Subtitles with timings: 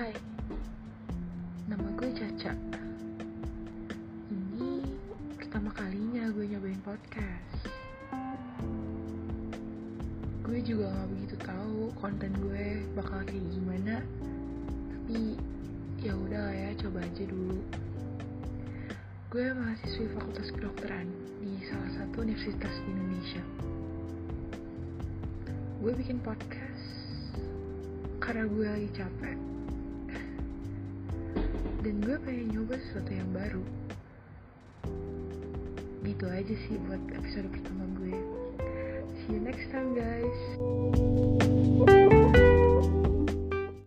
[0.00, 0.16] Hai,
[1.68, 2.56] nama gue Caca.
[4.32, 4.80] Ini
[5.36, 7.68] pertama kalinya gue nyobain podcast.
[10.40, 14.00] Gue juga gak begitu tahu konten gue bakal kayak gimana.
[14.88, 15.36] Tapi
[16.00, 17.60] ya udah ya, coba aja dulu.
[19.28, 21.12] Gue mahasiswa Fakultas Kedokteran
[21.44, 23.44] di salah satu universitas di Indonesia.
[25.84, 26.88] Gue bikin podcast
[28.16, 29.49] karena gue lagi capek
[31.80, 33.64] dan gue pengen nyoba sesuatu yang baru.
[36.04, 38.16] Gitu aja sih buat episode pertama gue.
[39.24, 40.40] See you next time guys